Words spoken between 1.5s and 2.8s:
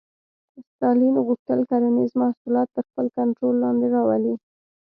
کرنیز محصولات